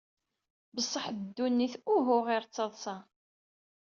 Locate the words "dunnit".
1.35-1.75